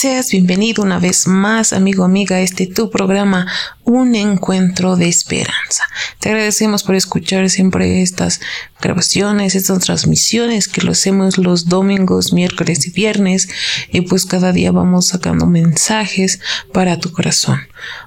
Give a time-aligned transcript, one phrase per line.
[0.00, 3.46] Seas bienvenido una vez más, amigo, amiga, a este tu programa,
[3.92, 5.82] Un Encuentro de Esperanza.
[6.20, 8.40] Te agradecemos por escuchar siempre estas
[8.80, 13.48] grabaciones, estas transmisiones que lo hacemos los domingos, miércoles y viernes,
[13.90, 16.38] y pues cada día vamos sacando mensajes
[16.72, 17.62] para tu corazón.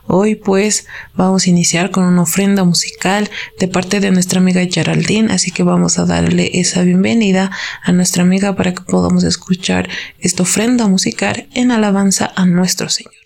[0.07, 3.29] Hoy pues vamos a iniciar con una ofrenda musical
[3.59, 7.51] de parte de nuestra amiga Geraldine, así que vamos a darle esa bienvenida
[7.83, 9.89] a nuestra amiga para que podamos escuchar
[10.19, 13.22] esta ofrenda musical en alabanza a nuestro Señor.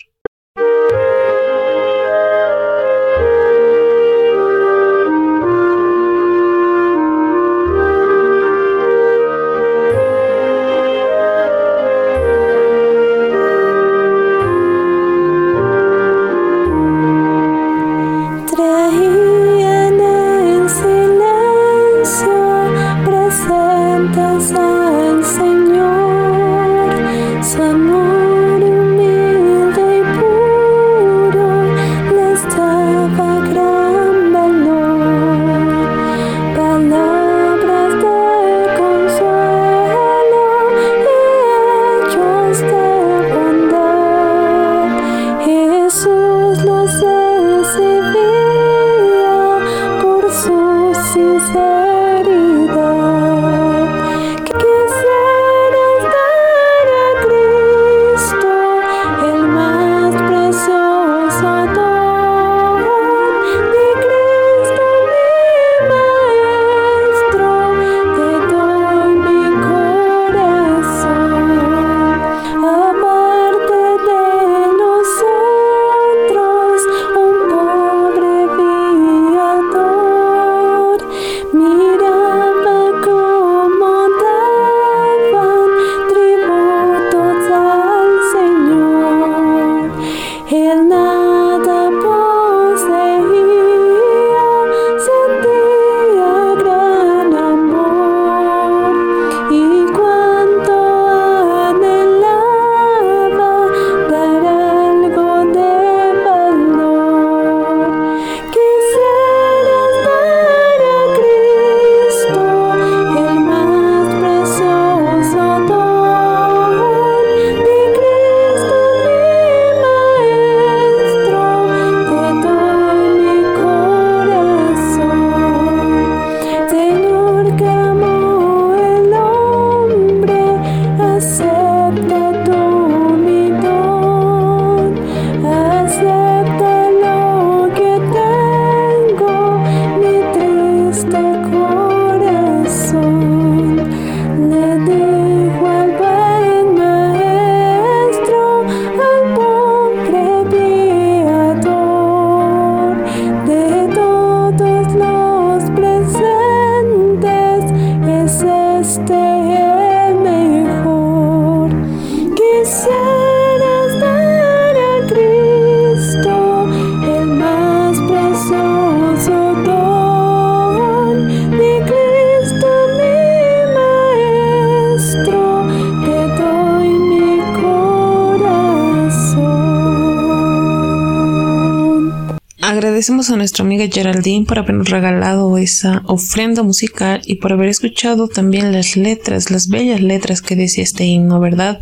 [182.78, 188.28] Agradecemos a nuestra amiga Geraldine por habernos regalado esa ofrenda musical y por haber escuchado
[188.28, 191.80] también las letras, las bellas letras que decía este himno, ¿verdad?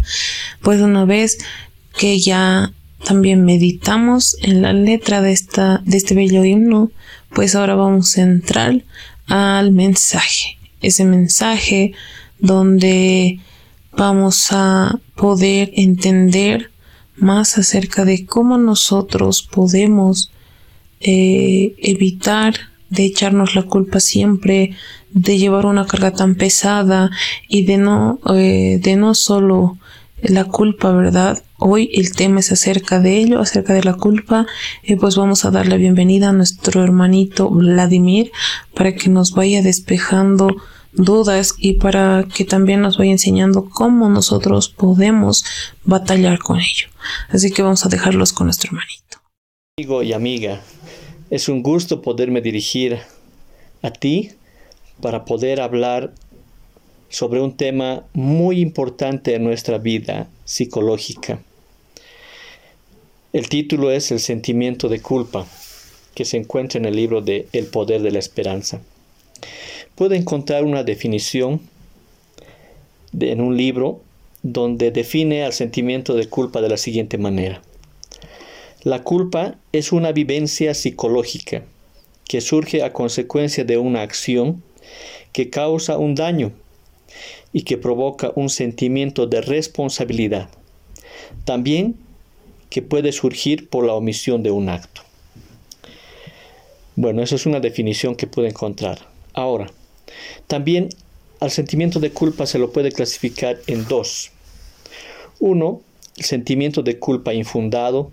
[0.62, 1.36] Pues una vez
[1.98, 2.72] que ya
[3.04, 6.90] también meditamos en la letra de, esta, de este bello himno,
[7.34, 8.82] pues ahora vamos a entrar
[9.26, 10.56] al mensaje.
[10.80, 11.92] Ese mensaje
[12.38, 13.38] donde
[13.92, 16.70] vamos a poder entender
[17.16, 20.30] más acerca de cómo nosotros podemos
[21.00, 22.54] eh, evitar
[22.88, 24.76] de echarnos la culpa siempre,
[25.10, 27.10] de llevar una carga tan pesada
[27.48, 29.78] y de no, eh, de no solo
[30.22, 31.42] la culpa, ¿verdad?
[31.58, 34.46] Hoy el tema es acerca de ello, acerca de la culpa.
[34.82, 38.30] y pues vamos a dar la bienvenida a nuestro hermanito Vladimir
[38.74, 40.56] para que nos vaya despejando
[40.92, 45.44] dudas y para que también nos vaya enseñando cómo nosotros podemos
[45.84, 46.88] batallar con ello.
[47.28, 49.18] Así que vamos a dejarlos con nuestro hermanito.
[49.78, 50.62] Amigo y amiga,
[51.30, 52.98] es un gusto poderme dirigir
[53.82, 54.30] a ti
[55.00, 56.12] para poder hablar
[57.08, 61.40] sobre un tema muy importante en nuestra vida psicológica.
[63.32, 65.46] El título es El sentimiento de culpa,
[66.14, 68.80] que se encuentra en el libro de El poder de la esperanza.
[69.94, 71.60] Puede encontrar una definición
[73.18, 74.00] en un libro
[74.42, 77.60] donde define al sentimiento de culpa de la siguiente manera.
[78.86, 81.64] La culpa es una vivencia psicológica
[82.28, 84.62] que surge a consecuencia de una acción
[85.32, 86.52] que causa un daño
[87.52, 90.50] y que provoca un sentimiento de responsabilidad.
[91.44, 91.96] También
[92.70, 95.02] que puede surgir por la omisión de un acto.
[96.94, 99.00] Bueno, esa es una definición que puede encontrar.
[99.32, 99.66] Ahora,
[100.46, 100.90] también
[101.40, 104.30] al sentimiento de culpa se lo puede clasificar en dos.
[105.40, 105.80] Uno,
[106.16, 108.12] el sentimiento de culpa infundado,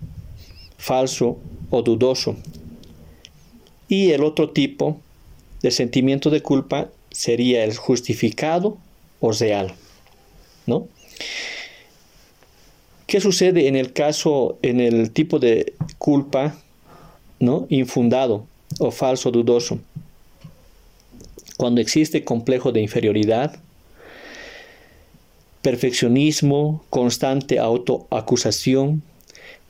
[0.84, 1.38] falso
[1.70, 2.36] o dudoso.
[3.88, 5.00] Y el otro tipo
[5.62, 8.76] de sentimiento de culpa sería el justificado
[9.20, 9.74] o real.
[10.66, 10.86] ¿No?
[13.06, 16.54] ¿Qué sucede en el caso, en el tipo de culpa,
[17.38, 17.66] ¿no?
[17.70, 18.46] Infundado
[18.78, 19.78] o falso dudoso?
[21.56, 23.56] Cuando existe complejo de inferioridad,
[25.62, 29.02] perfeccionismo, constante autoacusación,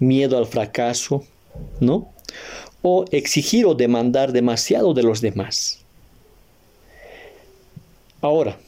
[0.06, 1.24] miedo al fracaso,
[1.80, 2.12] ¿no?
[2.82, 5.80] O exigir o demandar demasiado de los demás.
[8.20, 8.58] Ahora,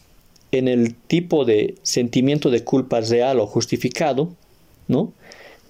[0.53, 4.33] en el tipo de sentimiento de culpa real o justificado,
[4.89, 5.13] ¿no?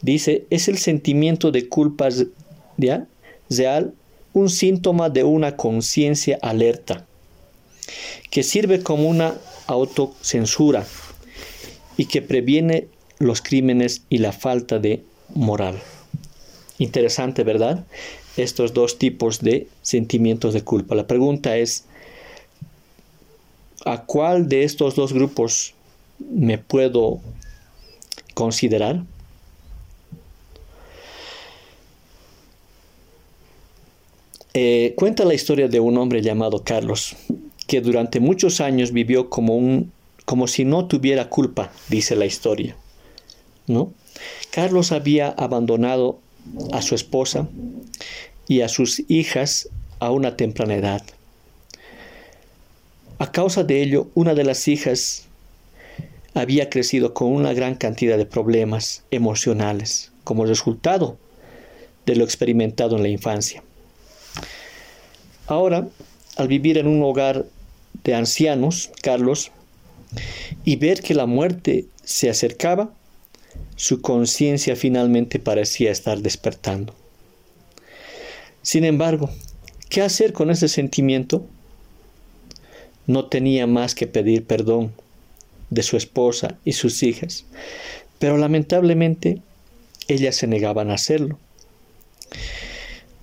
[0.03, 2.09] Dice, es el sentimiento de culpa
[2.79, 3.95] real
[4.33, 7.07] un síntoma de una conciencia alerta,
[8.31, 9.35] que sirve como una
[9.67, 10.87] autocensura
[11.97, 15.03] y que previene los crímenes y la falta de
[15.37, 15.81] moral.
[16.79, 17.85] Interesante, ¿verdad?
[18.37, 20.95] Estos dos tipos de sentimientos de culpa.
[20.95, 21.85] La pregunta es,
[23.85, 25.75] ¿a cuál de estos dos grupos
[26.19, 27.21] me puedo
[28.35, 29.03] considerar?
[34.55, 37.15] Eh, cuenta la historia de un hombre llamado Carlos,
[37.67, 39.93] que durante muchos años vivió como, un,
[40.25, 42.77] como si no tuviera culpa, dice la historia.
[43.67, 43.93] ¿no?
[44.51, 46.19] Carlos había abandonado
[46.73, 47.49] a su esposa
[48.49, 49.69] y a sus hijas
[49.99, 51.03] a una temprana edad.
[53.19, 55.25] A causa de ello, una de las hijas
[56.35, 61.17] había crecido con una gran cantidad de problemas emocionales como resultado
[62.05, 63.63] de lo experimentado en la infancia.
[65.47, 65.89] Ahora,
[66.37, 67.47] al vivir en un hogar
[68.05, 69.51] de ancianos, Carlos,
[70.65, 72.91] y ver que la muerte se acercaba,
[73.77, 76.95] su conciencia finalmente parecía estar despertando.
[78.63, 79.31] Sin embargo,
[79.91, 81.47] ¿qué hacer con ese sentimiento?
[83.07, 84.93] No tenía más que pedir perdón
[85.71, 87.45] de su esposa y sus hijas,
[88.19, 89.43] pero lamentablemente
[90.09, 91.39] ellas se negaban a hacerlo.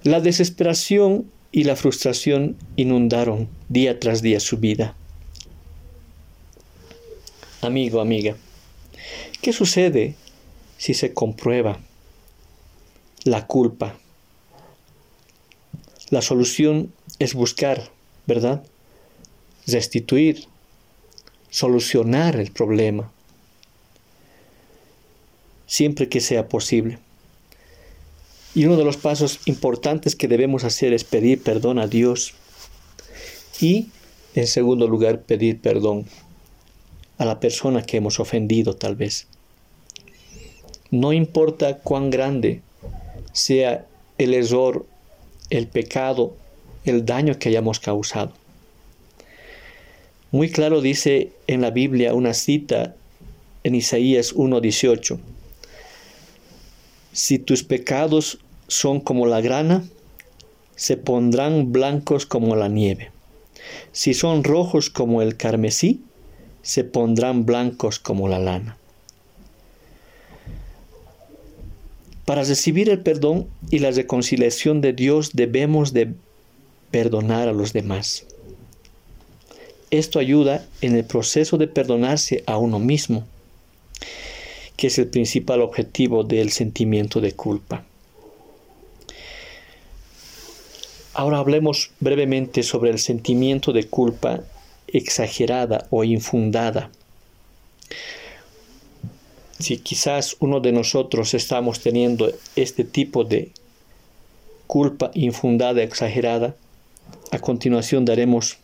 [0.04, 4.96] La desesperación y la frustración inundaron día tras día su vida.
[7.62, 8.36] Amigo, amiga,
[9.42, 10.16] ¿qué sucede
[10.78, 11.80] si se comprueba
[13.24, 13.98] la culpa.
[16.10, 17.90] La solución es buscar,
[18.28, 18.64] ¿verdad?
[19.66, 20.46] Restituir,
[21.50, 23.12] solucionar el problema,
[25.68, 27.00] siempre que sea posible.
[28.56, 32.36] Y uno de los pasos importantes que debemos hacer es pedir perdón a Dios
[33.60, 33.90] y,
[34.36, 36.06] en segundo lugar, pedir perdón
[37.18, 39.28] a la persona que hemos ofendido tal vez.
[40.94, 42.62] No importa cuán grande
[43.32, 43.88] sea
[44.20, 44.86] el error,
[45.50, 46.36] el pecado,
[46.86, 48.32] el daño que hayamos causado.
[50.30, 52.94] Muy claro dice en la Biblia una cita
[53.64, 55.18] en Isaías 1:18.
[57.12, 59.84] Si tus pecados son como la grana,
[60.76, 63.10] se pondrán blancos como la nieve.
[63.94, 66.02] Si son rojos como el carmesí,
[66.62, 68.78] se pondrán blancos como la lana.
[72.26, 76.14] Para recibir el perdón y la reconciliación de Dios debemos de
[76.90, 78.26] perdonar a los demás.
[79.92, 83.26] Esto ayuda en el proceso de perdonarse a uno mismo,
[84.78, 87.84] que es el principal objetivo del sentimiento de culpa.
[91.14, 94.42] Ahora hablemos brevemente sobre el sentimiento de culpa
[94.88, 96.90] exagerada o infundada
[99.60, 103.52] si quizás uno de nosotros estamos teniendo este tipo de
[104.68, 106.56] culpa infundada, exagerada,
[107.32, 108.58] a continuación daremos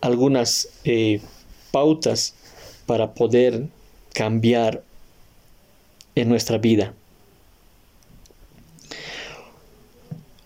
[0.00, 1.20] algunas eh,
[1.70, 2.34] pautas
[2.86, 3.66] para poder
[4.12, 4.82] cambiar
[6.14, 6.94] en nuestra vida.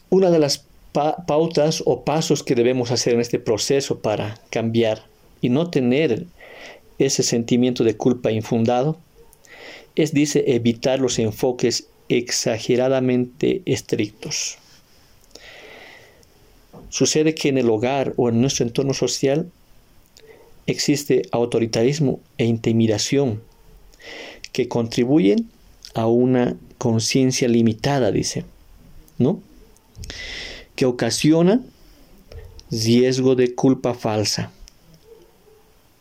[0.08, 5.04] Una de las pautas o pasos que debemos hacer en este proceso para cambiar
[5.40, 6.26] y no tener
[6.98, 8.96] ese sentimiento de culpa infundado
[9.96, 14.58] es, dice, evitar los enfoques exageradamente estrictos.
[16.88, 19.50] Sucede que en el hogar o en nuestro entorno social
[20.66, 23.42] existe autoritarismo e intimidación
[24.52, 25.48] que contribuyen
[25.94, 28.44] a una conciencia limitada, dice,
[29.18, 29.40] ¿no?
[30.74, 31.60] Que ocasiona
[32.70, 34.50] riesgo de culpa falsa,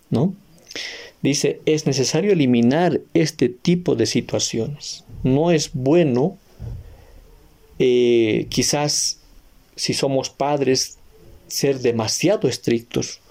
[0.09, 0.33] ¿no?
[1.21, 5.03] Dice, es necesario eliminar este tipo de situaciones.
[5.23, 6.37] No es bueno,
[7.77, 9.19] eh, quizás
[9.75, 10.97] si somos padres,
[11.47, 13.21] ser demasiado estrictos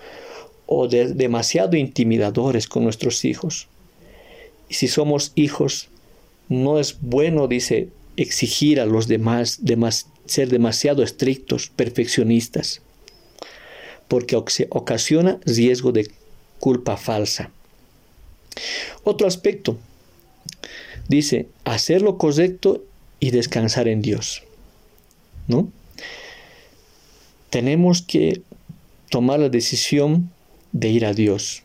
[0.67, 3.69] o demasiado intimidadores con nuestros hijos.
[4.69, 5.89] Y si somos hijos,
[6.49, 9.61] no es bueno, dice, exigir a los demás,
[10.27, 12.83] ser demasiado estrictos, perfeccionistas,
[14.09, 16.11] porque ocasiona riesgo de
[16.59, 17.51] culpa falsa.
[19.05, 19.79] Otro aspecto,
[21.09, 22.85] dice, hacer lo correcto
[23.21, 24.43] y descansar en Dios.
[25.47, 25.71] ¿No?
[27.51, 28.43] Tenemos que
[29.11, 30.31] tomar la decisión
[30.73, 31.63] de ir a Dios,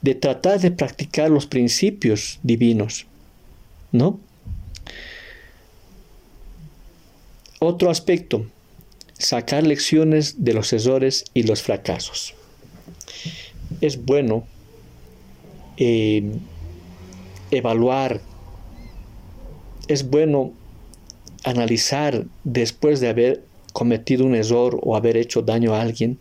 [0.00, 3.06] de tratar de practicar los principios divinos,
[3.92, 4.18] ¿no?
[7.60, 8.44] Otro aspecto,
[9.18, 12.34] sacar lecciones de los errores y los fracasos.
[13.80, 14.44] Es bueno
[15.84, 16.22] eh,
[17.50, 18.20] evaluar,
[19.88, 20.52] es bueno
[21.42, 26.20] analizar después de haber cometido un error o haber hecho daño a alguien,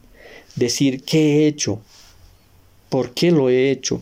[0.55, 1.79] decir qué he hecho,
[2.89, 4.01] por qué lo he hecho,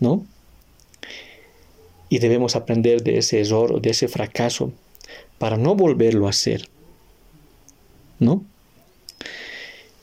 [0.00, 0.26] ¿no?
[2.10, 4.70] Y debemos aprender de ese error o de ese fracaso
[5.38, 6.68] para no volverlo a hacer,
[8.18, 8.44] ¿no?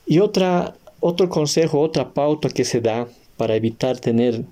[0.07, 4.43] Y otra, otro consejo, otra pauta que se da para evitar tener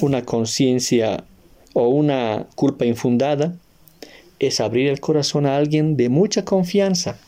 [0.00, 1.24] una conciencia
[1.74, 3.54] o una culpa infundada
[4.38, 7.18] es abrir el corazón a alguien de mucha confianza.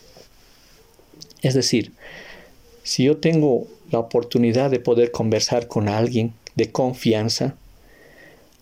[1.43, 1.93] Es decir,
[2.83, 7.57] si yo tengo la oportunidad de poder conversar con alguien de confianza,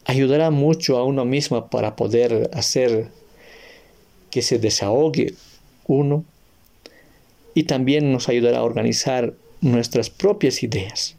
[0.04, 3.08] ayudará mucho a uno mismo para poder hacer
[4.30, 5.34] que se desahogue
[5.86, 6.24] uno
[7.54, 11.17] y también nos ayudará a organizar nuestras propias ideas.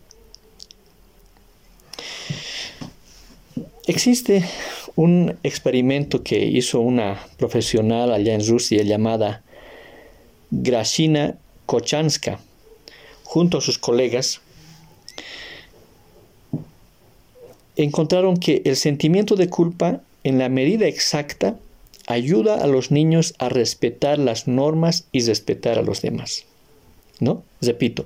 [3.89, 4.43] Existe
[4.95, 9.41] un experimento que hizo una profesional allá en Rusia llamada
[10.51, 12.39] Grashina Kochanska,
[13.23, 14.41] junto a sus colegas,
[17.77, 21.57] encontraron que el sentimiento de culpa en la medida exacta
[22.05, 26.45] ayuda a los niños a respetar las normas y respetar a los demás.
[27.19, 27.41] ¿No?
[27.59, 28.05] Repito,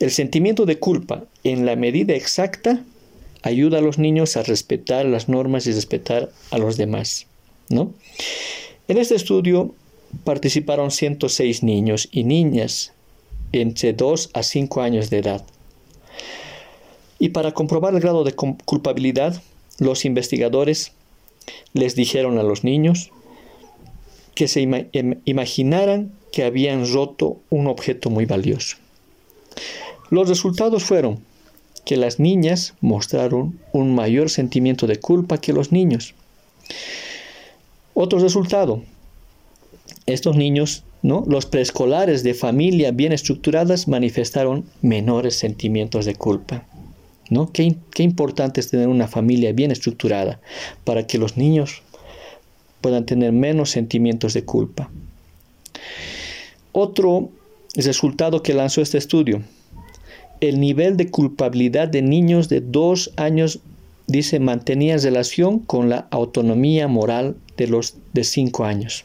[0.00, 2.82] el sentimiento de culpa en la medida exacta
[3.42, 7.26] ayuda a los niños a respetar las normas y respetar a los demás.
[7.68, 7.92] ¿no?
[8.88, 9.74] En este estudio
[10.24, 12.92] participaron 106 niños y niñas
[13.52, 15.44] entre 2 a 5 años de edad.
[17.18, 19.42] Y para comprobar el grado de culpabilidad,
[19.78, 20.92] los investigadores
[21.72, 23.10] les dijeron a los niños
[24.34, 24.60] que se
[25.24, 28.76] imaginaran que habían roto un objeto muy valioso.
[30.10, 31.20] Los resultados fueron
[31.88, 36.14] que las niñas mostraron un mayor sentimiento de culpa que los niños.
[37.94, 38.82] Otro resultado,
[40.04, 41.24] estos niños, ¿no?
[41.26, 46.66] los preescolares de familia bien estructuradas manifestaron menores sentimientos de culpa.
[47.30, 47.50] ¿no?
[47.54, 50.42] Qué, qué importante es tener una familia bien estructurada
[50.84, 51.80] para que los niños
[52.82, 54.90] puedan tener menos sentimientos de culpa.
[56.72, 57.30] Otro
[57.74, 59.42] resultado que lanzó este estudio,
[60.40, 63.60] el nivel de culpabilidad de niños de dos años,
[64.06, 69.04] dice, mantenía relación con la autonomía moral de los de cinco años.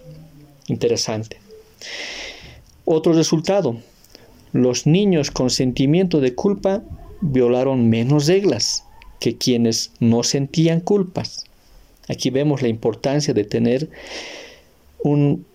[0.67, 1.37] Interesante.
[2.85, 3.77] Otro resultado,
[4.51, 6.83] los niños con sentimiento de culpa
[7.21, 8.83] violaron menos reglas
[9.19, 11.45] que quienes no sentían culpas.
[12.09, 13.89] Aquí vemos la importancia de tener
[15.01, 15.45] un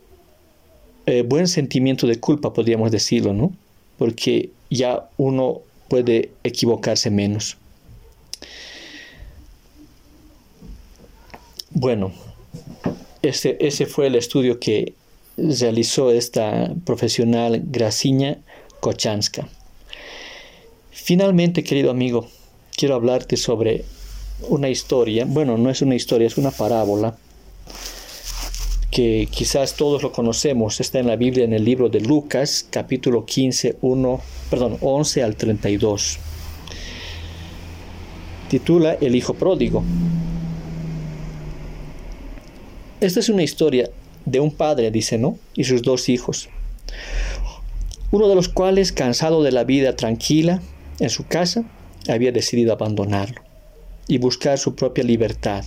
[1.07, 3.53] eh, buen sentimiento de culpa, podríamos decirlo, ¿no?
[3.99, 7.57] Porque ya uno puede equivocarse menos.
[11.71, 12.13] Bueno,
[13.23, 14.95] ese, ese fue el estudio que
[15.37, 18.39] realizó esta profesional Graciña
[18.81, 19.49] Kochanska.
[20.91, 22.29] Finalmente, querido amigo,
[22.77, 23.85] quiero hablarte sobre
[24.49, 27.17] una historia, bueno, no es una historia, es una parábola
[28.99, 33.25] que quizás todos lo conocemos, está en la Biblia en el libro de Lucas, capítulo
[33.25, 36.19] 15, 1, perdón, 11 al 32.
[38.49, 39.85] titula El Hijo Pródigo.
[43.01, 43.89] Esta es una historia
[44.25, 45.39] de un padre, dice, ¿no?
[45.55, 46.49] Y sus dos hijos.
[48.11, 50.61] Uno de los cuales, cansado de la vida tranquila
[50.99, 51.63] en su casa,
[52.09, 53.43] había decidido abandonarlo
[54.09, 55.65] y buscar su propia libertad.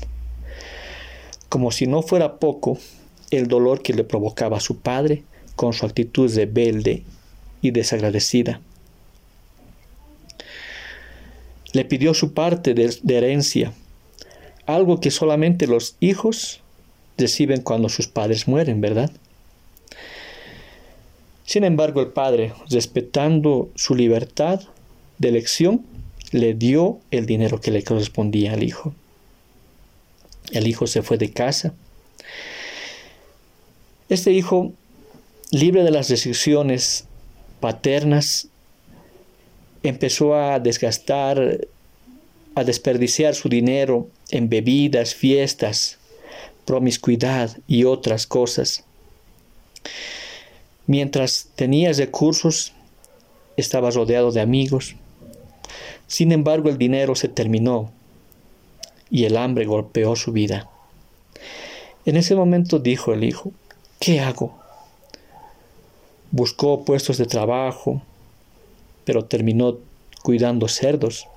[1.48, 2.78] Como si no fuera poco
[3.32, 5.24] el dolor que le provocaba a su padre
[5.56, 7.04] con su actitud rebelde
[7.62, 8.62] y desagradecida.
[11.74, 13.74] Le pidió su parte de, de herencia,
[14.66, 16.62] algo que solamente los hijos
[17.18, 19.12] reciben cuando sus padres mueren, ¿verdad?
[21.46, 24.62] Sin embargo, el padre, respetando su libertad
[25.18, 25.86] de elección,
[26.32, 28.94] le dio el dinero que le correspondía al hijo.
[30.52, 31.74] El hijo se fue de casa.
[34.12, 34.74] Este hijo,
[35.52, 37.06] libre de las restricciones
[37.62, 38.50] paternas,
[39.84, 41.66] empezó a desgastar,
[42.54, 45.98] a desperdiciar su dinero en bebidas, fiestas,
[46.66, 48.84] promiscuidad y otras cosas.
[50.88, 52.74] Mientras tenía recursos,
[53.56, 54.98] estaba rodeado de amigos.
[56.08, 57.94] Sin embargo, el dinero se terminó
[59.10, 60.70] y el hambre golpeó su vida.
[62.04, 63.54] En ese momento dijo el hijo,
[64.02, 64.60] ¿qué hago?
[66.32, 68.02] Buscó puestos de trabajo,
[69.06, 69.78] pero terminó
[70.24, 71.28] cuidando cerdos.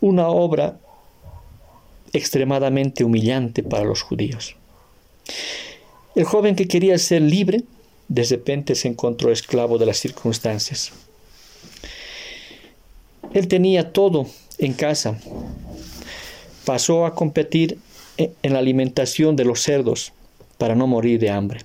[0.00, 0.78] Una obra
[2.12, 4.56] extremadamente humillante para los judíos.
[6.16, 7.62] El joven que quería ser libre,
[8.08, 10.92] de repente se encontró esclavo de las circunstancias.
[13.32, 14.26] Él tenía todo
[14.58, 15.18] en casa.
[16.64, 17.78] Pasó a competir
[18.16, 20.12] en la alimentación de los cerdos
[20.62, 21.62] para no morir de hambre.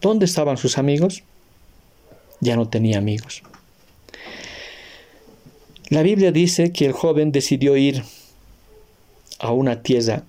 [0.00, 1.22] ¿Dónde estaban sus amigos?
[2.40, 3.42] Ya no tenía amigos.
[5.90, 8.02] La Biblia dice que el joven decidió ir
[9.38, 10.22] a una tierra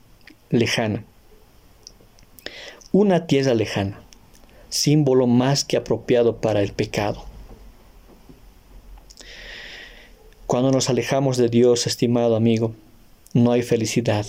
[0.49, 1.05] lejana.
[2.91, 4.01] Una tierra lejana,
[4.67, 7.23] símbolo más que apropiado para el pecado.
[10.45, 12.73] Cuando nos alejamos de Dios, estimado amigo,
[13.33, 14.25] no hay felicidad.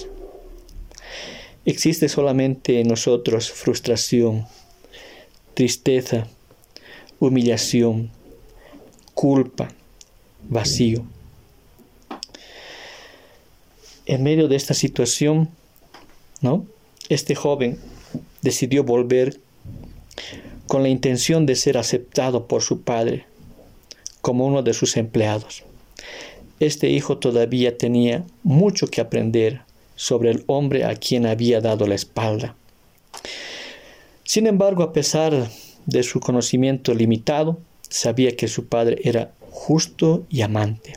[1.70, 4.44] Existe solamente en nosotros frustración,
[5.54, 6.26] tristeza,
[7.20, 8.10] humillación,
[9.14, 9.68] culpa,
[10.48, 11.04] vacío.
[14.04, 15.48] En medio de esta situación,
[16.40, 16.66] ¿no?
[17.08, 17.78] Este joven
[18.42, 19.38] decidió volver
[20.66, 23.26] con la intención de ser aceptado por su padre
[24.22, 25.62] como uno de sus empleados.
[26.58, 29.69] Este hijo todavía tenía mucho que aprender
[30.00, 32.56] sobre el hombre a quien había dado la espalda.
[34.24, 35.50] Sin embargo, a pesar
[35.84, 40.94] de su conocimiento limitado, sabía que su padre era justo y amante.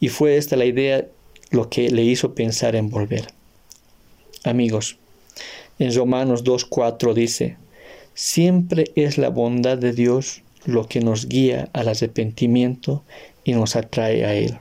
[0.00, 1.06] Y fue esta la idea
[1.50, 3.28] lo que le hizo pensar en volver.
[4.42, 4.96] Amigos,
[5.78, 7.56] en Romanos 2.4 dice,
[8.14, 13.04] siempre es la bondad de Dios lo que nos guía al arrepentimiento
[13.44, 14.58] y nos atrae a Él.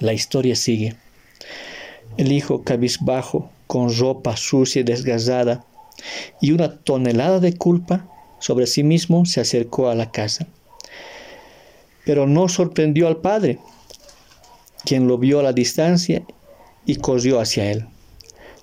[0.00, 0.94] La historia sigue.
[2.16, 5.64] El hijo cabizbajo, con ropa sucia y desgastada,
[6.40, 8.06] y una tonelada de culpa
[8.38, 10.46] sobre sí mismo, se acercó a la casa.
[12.04, 13.58] Pero no sorprendió al padre,
[14.84, 16.22] quien lo vio a la distancia
[16.86, 17.86] y corrió hacia él.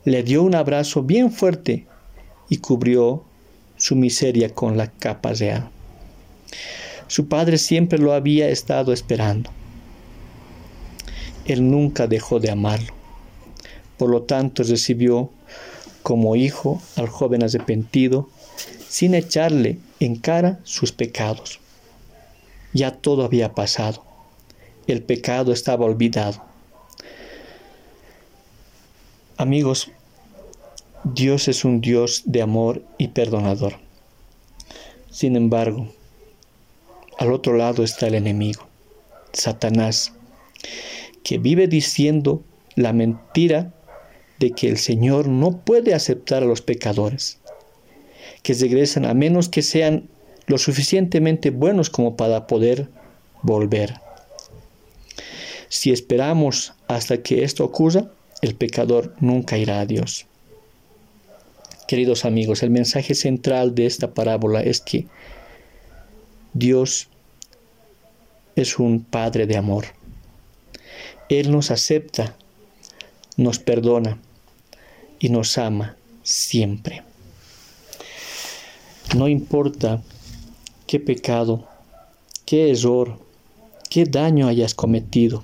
[0.06, 1.86] Le dio un abrazo bien fuerte
[2.50, 3.26] y cubrió
[3.76, 5.70] su miseria con la capa real.
[7.08, 9.52] Su padre siempre lo había estado esperando.
[11.46, 12.94] Él nunca dejó de amarlo.
[13.98, 15.30] Por lo tanto, recibió
[16.04, 18.30] como hijo al joven arrepentido
[18.88, 21.60] sin echarle en cara sus pecados.
[22.74, 24.04] Ya todo había pasado.
[24.88, 26.44] El pecado estaba olvidado.
[29.38, 29.92] Amigos,
[31.04, 33.76] Dios es un Dios de amor y perdonador.
[35.10, 35.88] Sin embargo,
[37.18, 38.68] al otro lado está el enemigo,
[39.34, 40.14] Satanás,
[41.26, 42.44] que vive diciendo
[42.76, 43.74] la mentira
[44.38, 47.40] de que el Señor no puede aceptar a los pecadores,
[48.44, 50.08] que regresan a menos que sean
[50.46, 52.90] lo suficientemente buenos como para poder
[53.42, 53.96] volver.
[55.68, 58.12] Si esperamos hasta que esto ocurra,
[58.44, 60.28] el pecador nunca irá a Dios.
[61.88, 65.08] Queridos amigos, el mensaje central de esta parábola es que
[66.54, 67.10] Dios
[68.56, 69.86] es un Padre de amor.
[71.30, 72.36] Él nos acepta,
[73.38, 74.20] nos perdona
[75.20, 77.04] y nos ama siempre.
[79.16, 80.02] No importa
[80.88, 81.68] qué pecado,
[82.46, 83.26] qué error
[83.96, 85.42] qué daño hayas cometido.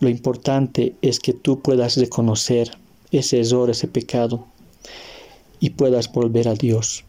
[0.00, 2.70] Lo importante es que tú puedas reconocer
[3.10, 4.46] ese error, ese pecado,
[5.60, 7.04] y puedas volver a Dios,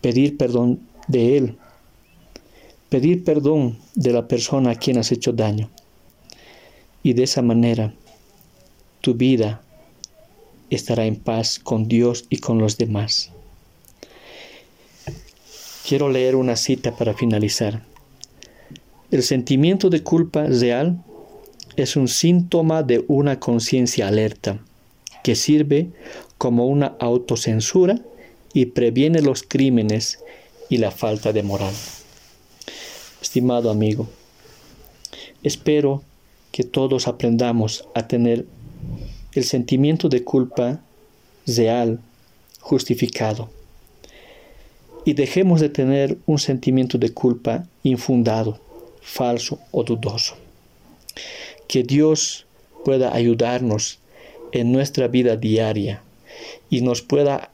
[0.00, 1.58] pedir perdón de Él,
[2.88, 5.70] pedir perdón de la persona a quien has hecho daño.
[7.02, 7.92] Y de esa manera
[9.00, 9.62] tu vida
[10.70, 13.30] estará en paz con Dios y con los demás.
[15.86, 17.82] Quiero leer una cita para finalizar.
[19.10, 21.02] El sentimiento de culpa real
[21.76, 24.58] es un síntoma de una conciencia alerta
[25.22, 25.88] que sirve
[26.36, 28.00] como una autocensura
[28.52, 30.18] y previene los crímenes
[30.68, 31.72] y la falta de moral.
[33.20, 34.06] Estimado amigo,
[35.42, 36.02] espero
[36.52, 38.46] que todos aprendamos a tener
[39.34, 40.80] el sentimiento de culpa
[41.46, 41.98] real,
[42.60, 43.50] justificado.
[45.04, 48.60] Y dejemos de tener un sentimiento de culpa infundado,
[49.02, 50.36] falso o dudoso.
[51.66, 52.46] Que Dios
[52.84, 53.98] pueda ayudarnos
[54.52, 56.02] en nuestra vida diaria
[56.70, 57.50] y nos pueda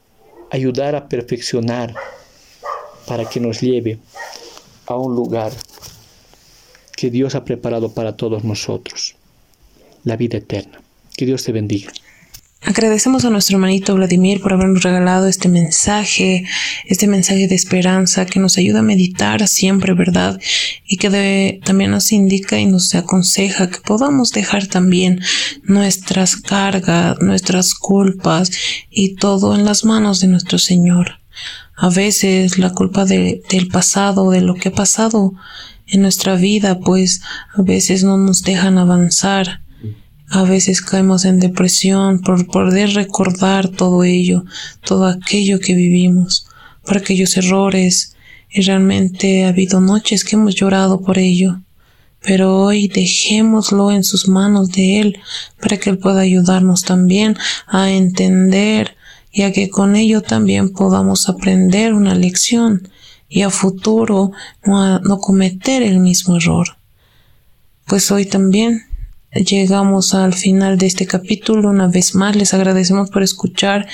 [0.51, 1.95] ayudar a perfeccionar
[3.07, 3.99] para que nos lleve
[4.87, 5.53] a un lugar
[6.97, 9.17] que Dios ha preparado para todos nosotros,
[10.05, 10.81] la vida eterna.
[11.17, 11.93] Que Dios te bendiga.
[12.67, 16.45] Agradecemos a nuestro hermanito Vladimir por habernos regalado este mensaje,
[16.87, 20.41] este mensaje de esperanza que nos ayuda a meditar siempre, ¿verdad?
[20.87, 25.21] Y que también nos indica y nos aconseja que podamos dejar también
[25.63, 28.51] nuestras cargas, nuestras culpas
[28.91, 31.24] y todo en las manos de nuestro Señor.
[31.77, 35.35] A veces la culpa del pasado, de lo que ha pasado
[35.87, 37.21] en nuestra vida, pues
[37.55, 39.61] a veces no nos dejan avanzar
[40.31, 44.45] a veces caemos en depresión por poder recordar todo ello,
[44.83, 46.49] todo aquello que vivimos,
[46.85, 48.17] por aquellos errores,
[48.51, 51.61] y realmente ha habido noches que hemos llorado por ello.
[52.21, 55.19] Pero hoy dejémoslo en sus manos de Él
[55.61, 58.97] para que Él pueda ayudarnos también a entender
[59.35, 62.89] y a que con ello también podamos aprender una lección
[63.29, 64.31] y a futuro
[64.65, 66.77] no, no cometer el mismo error.
[67.85, 68.85] Pues hoy también
[69.35, 71.69] llegamos al final de este capítulo.
[71.69, 73.89] Una vez más, les agradecemos por escuchar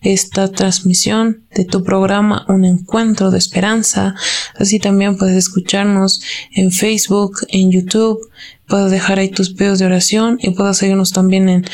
[0.00, 4.14] esta transmisión de tu programa Un Encuentro de Esperanza.
[4.58, 6.22] Así también puedes escucharnos
[6.54, 8.30] en Facebook, en YouTube.
[8.66, 11.66] Puedes dejar ahí tus pedidos de oración y puedes seguirnos también en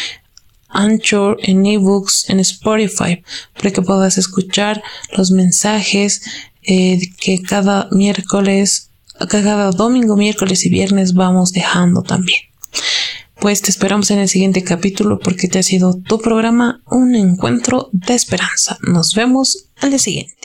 [0.73, 3.23] Anchor, en ebooks, en Spotify,
[3.55, 4.83] para que puedas escuchar
[5.17, 6.23] los mensajes
[6.63, 8.91] eh, que cada miércoles,
[9.29, 12.41] cada domingo, miércoles y viernes vamos dejando también.
[13.41, 17.91] Pues te esperamos en el siguiente capítulo porque te ha sido tu programa un encuentro
[17.93, 18.79] de esperanza.
[18.83, 20.42] Nos vemos al día siguiente.